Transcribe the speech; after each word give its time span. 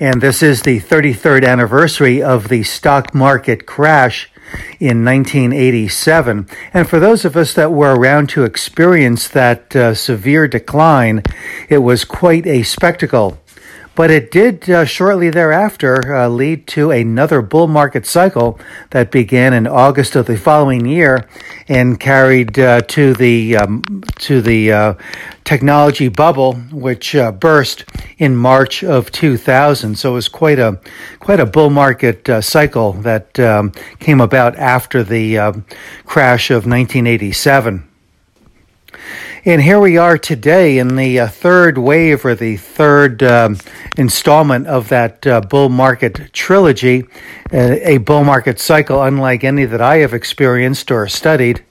and 0.00 0.20
this 0.20 0.42
is 0.42 0.62
the 0.62 0.80
33rd 0.80 1.44
anniversary 1.44 2.22
of 2.22 2.48
the 2.48 2.62
stock 2.62 3.14
market 3.14 3.66
crash 3.66 4.30
in 4.78 5.04
1987. 5.04 6.48
And 6.72 6.88
for 6.88 7.00
those 7.00 7.24
of 7.24 7.36
us 7.36 7.52
that 7.54 7.72
were 7.72 7.94
around 7.94 8.28
to 8.30 8.44
experience 8.44 9.28
that 9.28 9.74
uh, 9.74 9.94
severe 9.94 10.46
decline, 10.46 11.22
it 11.68 11.78
was 11.78 12.04
quite 12.04 12.46
a 12.46 12.62
spectacle. 12.62 13.38
But 13.98 14.12
it 14.12 14.30
did 14.30 14.70
uh, 14.70 14.84
shortly 14.84 15.28
thereafter 15.28 16.14
uh, 16.14 16.28
lead 16.28 16.68
to 16.68 16.92
another 16.92 17.42
bull 17.42 17.66
market 17.66 18.06
cycle 18.06 18.56
that 18.90 19.10
began 19.10 19.52
in 19.52 19.66
August 19.66 20.14
of 20.14 20.26
the 20.26 20.36
following 20.36 20.86
year 20.86 21.26
and 21.66 21.98
carried 21.98 22.56
uh, 22.60 22.82
to 22.82 23.12
the 23.14 23.56
um, 23.56 23.82
to 24.20 24.40
the 24.40 24.70
uh, 24.70 24.94
technology 25.42 26.06
bubble, 26.06 26.54
which 26.70 27.16
uh, 27.16 27.32
burst 27.32 27.86
in 28.18 28.36
March 28.36 28.84
of 28.84 29.10
2000. 29.10 29.96
So 29.96 30.12
it 30.12 30.14
was 30.14 30.28
quite 30.28 30.60
a 30.60 30.80
quite 31.18 31.40
a 31.40 31.46
bull 31.46 31.70
market 31.70 32.28
uh, 32.28 32.40
cycle 32.40 32.92
that 33.02 33.40
um, 33.40 33.72
came 33.98 34.20
about 34.20 34.54
after 34.54 35.02
the 35.02 35.38
um, 35.38 35.64
crash 36.04 36.50
of 36.52 36.66
1987. 36.66 37.82
And 39.44 39.62
here 39.62 39.78
we 39.78 39.96
are 39.96 40.18
today 40.18 40.78
in 40.78 40.96
the 40.96 41.20
uh, 41.20 41.28
third 41.28 41.78
wave 41.78 42.24
or 42.24 42.34
the 42.34 42.56
third 42.56 43.22
um, 43.22 43.56
installment 43.96 44.66
of 44.66 44.88
that 44.88 45.24
uh, 45.28 45.40
bull 45.40 45.68
market 45.68 46.32
trilogy, 46.32 47.04
uh, 47.52 47.76
a 47.82 47.98
bull 47.98 48.24
market 48.24 48.58
cycle 48.58 49.00
unlike 49.00 49.44
any 49.44 49.64
that 49.64 49.80
I 49.80 49.98
have 49.98 50.12
experienced 50.12 50.90
or 50.90 51.06
studied. 51.06 51.62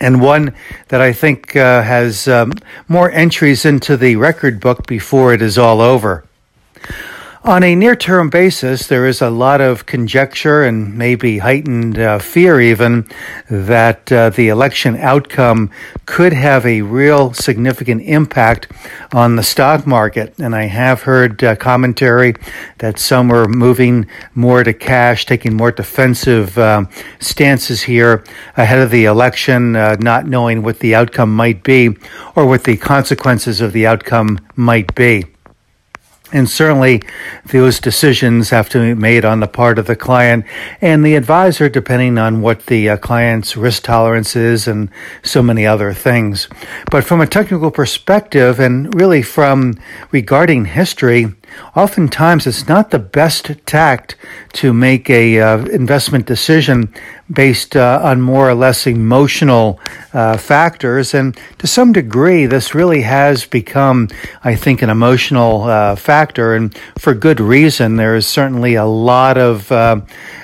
And 0.00 0.20
one 0.20 0.52
that 0.88 1.00
I 1.00 1.12
think 1.12 1.54
uh, 1.54 1.82
has 1.82 2.26
um, 2.26 2.52
more 2.88 3.08
entries 3.12 3.64
into 3.64 3.96
the 3.96 4.16
record 4.16 4.58
book 4.58 4.84
before 4.88 5.32
it 5.32 5.42
is 5.42 5.58
all 5.58 5.80
over. 5.80 6.24
On 7.44 7.62
a 7.62 7.76
near 7.76 7.94
term 7.94 8.30
basis, 8.30 8.88
there 8.88 9.06
is 9.06 9.22
a 9.22 9.30
lot 9.30 9.60
of 9.60 9.86
conjecture 9.86 10.64
and 10.64 10.98
maybe 10.98 11.38
heightened 11.38 11.96
uh, 11.96 12.18
fear, 12.18 12.60
even, 12.60 13.08
that 13.48 14.10
uh, 14.10 14.30
the 14.30 14.48
election 14.48 14.96
outcome 14.96 15.70
could 16.04 16.32
have 16.32 16.66
a 16.66 16.82
real 16.82 17.32
significant 17.32 18.02
impact 18.02 18.66
on 19.12 19.36
the 19.36 19.44
stock 19.44 19.86
market. 19.86 20.34
And 20.40 20.54
I 20.54 20.64
have 20.64 21.02
heard 21.02 21.44
uh, 21.44 21.54
commentary 21.54 22.34
that 22.78 22.98
some 22.98 23.30
are 23.30 23.46
moving 23.46 24.08
more 24.34 24.64
to 24.64 24.74
cash, 24.74 25.24
taking 25.24 25.54
more 25.54 25.70
defensive 25.70 26.58
um, 26.58 26.88
stances 27.20 27.82
here 27.82 28.24
ahead 28.56 28.80
of 28.80 28.90
the 28.90 29.04
election, 29.04 29.76
uh, 29.76 29.96
not 30.00 30.26
knowing 30.26 30.64
what 30.64 30.80
the 30.80 30.96
outcome 30.96 31.34
might 31.36 31.62
be 31.62 31.96
or 32.34 32.46
what 32.46 32.64
the 32.64 32.76
consequences 32.76 33.60
of 33.60 33.72
the 33.72 33.86
outcome 33.86 34.40
might 34.56 34.92
be. 34.96 35.24
And 36.30 36.48
certainly, 36.48 37.02
those 37.46 37.80
decisions 37.80 38.50
have 38.50 38.68
to 38.70 38.78
be 38.78 38.94
made 38.94 39.24
on 39.24 39.40
the 39.40 39.46
part 39.46 39.78
of 39.78 39.86
the 39.86 39.96
client 39.96 40.44
and 40.80 41.04
the 41.04 41.14
advisor, 41.14 41.70
depending 41.70 42.18
on 42.18 42.42
what 42.42 42.66
the 42.66 42.90
uh, 42.90 42.96
client's 42.98 43.56
risk 43.56 43.84
tolerance 43.84 44.36
is 44.36 44.68
and 44.68 44.90
so 45.22 45.42
many 45.42 45.66
other 45.66 45.94
things. 45.94 46.48
But 46.90 47.04
from 47.04 47.22
a 47.22 47.26
technical 47.26 47.70
perspective, 47.70 48.60
and 48.60 48.94
really 48.94 49.22
from 49.22 49.74
regarding 50.10 50.66
history, 50.66 51.34
oftentimes 51.76 52.46
it's 52.46 52.68
not 52.68 52.90
the 52.90 52.98
best 52.98 53.50
tact 53.66 54.16
to 54.52 54.72
make 54.72 55.08
a 55.10 55.40
uh, 55.40 55.58
investment 55.66 56.26
decision 56.26 56.92
based 57.30 57.76
uh, 57.76 58.00
on 58.02 58.20
more 58.20 58.48
or 58.48 58.54
less 58.54 58.86
emotional 58.86 59.78
uh, 60.12 60.36
factors. 60.36 61.14
And 61.14 61.38
to 61.58 61.66
some 61.66 61.92
degree 61.92 62.46
this 62.46 62.74
really 62.74 63.02
has 63.02 63.44
become 63.44 64.08
i 64.42 64.54
think 64.54 64.82
an 64.82 64.90
emotional 64.90 65.64
uh, 65.64 65.96
factor. 65.96 66.54
And 66.54 66.76
for 66.98 67.14
good 67.14 67.40
reason 67.40 67.96
there 67.96 68.16
is 68.16 68.26
certainly 68.26 68.74
a 68.74 68.86
lot 68.86 69.36
of 69.36 69.70
uh, 69.70 70.00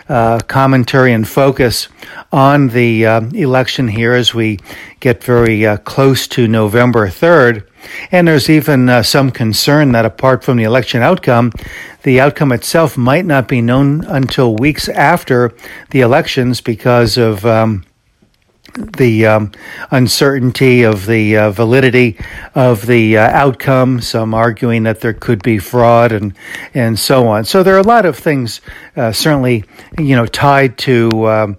uh, 0.08 0.40
commentary 0.40 1.12
and 1.12 1.26
focus 1.26 1.88
on 2.32 2.68
the 2.68 3.04
election 3.04 3.88
here 3.88 4.12
as 4.12 4.34
we 4.34 4.58
get 5.00 5.24
very 5.24 5.64
close 5.78 6.28
to 6.28 6.46
november 6.46 7.08
3rd 7.08 7.64
and 8.10 8.28
there's 8.28 8.50
even 8.50 8.88
uh, 8.88 9.02
some 9.02 9.30
concern 9.30 9.92
that 9.92 10.04
apart 10.04 10.44
from 10.44 10.56
the 10.56 10.64
election 10.64 11.02
outcome, 11.02 11.52
the 12.02 12.20
outcome 12.20 12.52
itself 12.52 12.96
might 12.96 13.24
not 13.24 13.48
be 13.48 13.60
known 13.60 14.04
until 14.04 14.54
weeks 14.54 14.88
after 14.88 15.54
the 15.90 16.00
elections 16.00 16.60
because 16.60 17.16
of. 17.16 17.44
Um, 17.44 17.84
the 18.74 19.26
um, 19.26 19.52
uncertainty 19.90 20.82
of 20.82 21.06
the 21.06 21.36
uh, 21.36 21.50
validity 21.50 22.18
of 22.54 22.86
the 22.86 23.16
uh, 23.16 23.20
outcome, 23.20 24.00
some 24.00 24.34
arguing 24.34 24.82
that 24.84 25.00
there 25.00 25.12
could 25.12 25.42
be 25.42 25.58
fraud 25.58 26.12
and 26.12 26.34
and 26.72 26.98
so 26.98 27.28
on. 27.28 27.44
So 27.44 27.62
there 27.62 27.76
are 27.76 27.78
a 27.78 27.82
lot 27.86 28.04
of 28.04 28.18
things, 28.18 28.60
uh, 28.96 29.12
certainly, 29.12 29.64
you 29.98 30.16
know, 30.16 30.26
tied 30.26 30.76
to 30.78 31.28
um, 31.28 31.56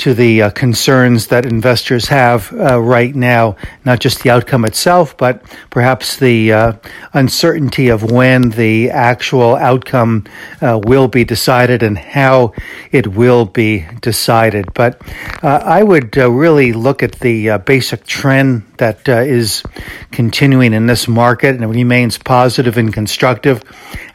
to 0.00 0.14
the 0.14 0.42
uh, 0.42 0.50
concerns 0.50 1.26
that 1.26 1.44
investors 1.44 2.08
have 2.08 2.50
uh, 2.54 2.80
right 2.80 3.14
now, 3.14 3.54
not 3.84 4.00
just 4.00 4.22
the 4.22 4.30
outcome 4.30 4.64
itself, 4.64 5.14
but 5.18 5.42
perhaps 5.68 6.16
the 6.16 6.50
uh, 6.50 6.72
uncertainty 7.12 7.88
of 7.88 8.10
when 8.10 8.48
the 8.50 8.90
actual 8.90 9.56
outcome 9.56 10.24
uh, 10.62 10.80
will 10.84 11.06
be 11.06 11.22
decided 11.22 11.82
and 11.82 11.98
how 11.98 12.52
it 12.92 13.08
will 13.08 13.44
be 13.44 13.86
decided. 14.00 14.72
But 14.72 15.02
uh, 15.42 15.60
I 15.64 15.82
would 15.82 16.16
uh, 16.16 16.30
really 16.30 16.72
look 16.72 17.02
at 17.02 17.20
the 17.20 17.58
basic 17.58 18.06
trend 18.06 18.62
that 18.78 19.06
is 19.06 19.62
continuing 20.10 20.72
in 20.72 20.86
this 20.86 21.06
market 21.06 21.54
and 21.54 21.62
it 21.62 21.66
remains 21.66 22.16
positive 22.16 22.78
and 22.78 22.90
constructive. 22.90 23.62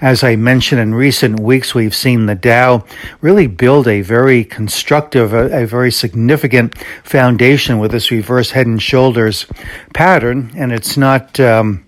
As 0.01 0.23
I 0.23 0.35
mentioned 0.35 0.81
in 0.81 0.95
recent 0.95 1.39
weeks, 1.39 1.75
we've 1.75 1.95
seen 1.95 2.25
the 2.25 2.33
Dow 2.33 2.83
really 3.21 3.45
build 3.45 3.87
a 3.87 4.01
very 4.01 4.43
constructive, 4.43 5.33
a, 5.33 5.61
a 5.61 5.65
very 5.75 5.91
significant 5.91 6.77
foundation 7.03 7.79
with 7.79 7.91
this 7.91 8.11
reverse 8.11 8.51
head 8.51 8.67
and 8.67 8.81
shoulders 8.81 9.45
pattern, 9.93 10.51
and 10.55 10.71
it's 10.71 10.95
not. 10.97 11.39
Um, 11.39 11.81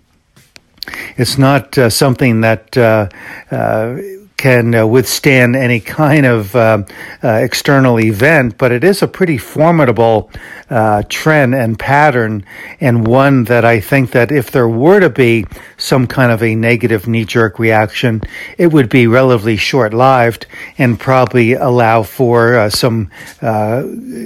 it's 1.18 1.38
not 1.38 1.78
uh, 1.78 1.90
something 1.90 2.42
that 2.42 2.78
uh, 2.78 3.10
uh, 3.52 3.98
can 4.38 4.76
uh, 4.76 4.86
withstand 4.86 5.56
any 5.56 5.80
kind 5.80 6.26
of 6.26 6.56
uh, 6.56 6.84
uh, 7.24 7.28
external 7.28 8.00
event, 8.00 8.58
but 8.58 8.72
it 8.72 8.84
is 8.84 9.02
a 9.02 9.08
pretty 9.08 9.38
formidable 9.38 10.30
uh, 10.70 11.02
trend 11.10 11.56
and 11.56 11.80
pattern, 11.80 12.46
and 12.80 13.08
one 13.08 13.46
that 13.46 13.66
I 13.66 13.80
think 13.80 14.12
that 14.12 14.32
if 14.32 14.52
there 14.52 14.70
were 14.70 15.00
to 15.00 15.10
be 15.10 15.46
some 15.78 16.06
kind 16.06 16.32
of 16.32 16.44
a 16.44 16.54
negative 16.54 17.08
knee-jerk 17.08 17.58
reaction, 17.58 18.22
it 18.60 18.68
would 18.68 18.90
be 18.90 19.08
relatively 19.08 19.58
short-lived 19.58 20.46
and 20.78 21.00
probably 21.00 21.54
allow 21.54 22.04
for 22.04 22.56
uh, 22.56 22.70
some 22.70 23.10
uh, 23.42 23.84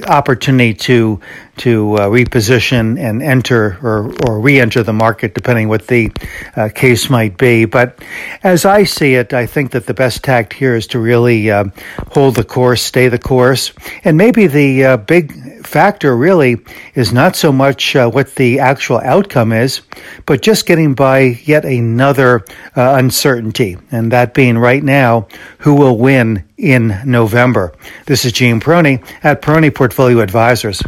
opportunity 0.08 0.74
to 0.74 1.22
to 1.58 1.96
uh, 1.96 2.08
reposition 2.08 3.00
and 3.00 3.22
enter 3.22 3.78
or, 3.84 4.14
or 4.28 4.40
re-enter 4.40 4.84
the 4.84 4.94
market, 4.94 5.34
depending 5.34 5.68
what 5.68 5.88
the 5.88 6.12
uh, 6.56 6.70
case 6.74 7.10
might 7.10 7.38
be. 7.38 7.66
But 7.66 8.04
as 8.44 8.66
I 8.66 8.84
see 8.84 9.16
it, 9.16 9.34
I 9.34 9.46
think 9.46 9.72
that 9.72 9.86
the 9.86 9.94
best 9.94 10.24
tact 10.24 10.54
here 10.54 10.76
is 10.76 10.88
to 10.88 11.00
really 11.00 11.52
uh, 11.52 11.66
hold 12.12 12.36
the 12.36 12.44
course, 12.44 12.82
stay 12.82 13.10
the 13.10 13.20
course, 13.20 13.74
and 14.04 14.18
maybe 14.18 14.48
the 14.48 14.86
uh, 14.86 14.98
big 14.98 15.66
factor 15.66 16.18
really 16.18 16.58
is 16.96 17.14
not 17.14 17.36
so 17.36 17.52
much 17.52 17.96
uh, 17.96 18.10
what 18.10 18.36
the 18.36 18.60
actual 18.60 18.98
outcome 19.00 19.52
is, 19.52 19.82
but 20.26 20.42
just 20.42 20.66
getting 20.66 20.94
by 20.94 21.20
yet 21.46 21.66
another 21.66 22.46
uh, 22.76 22.96
uncertainty, 22.98 23.78
and 23.92 24.12
that 24.12 24.34
being 24.34 24.58
right 24.58 24.84
now 24.84 25.28
who 25.60 25.76
will 25.76 25.98
win 25.98 26.44
in 26.58 27.00
November. 27.06 27.74
This 28.06 28.26
is 28.26 28.32
Gene 28.34 28.60
Peroni 28.60 29.04
at 29.24 29.42
Peroni 29.42 29.74
Portfolio 29.74 30.20
Advisors. 30.20 30.82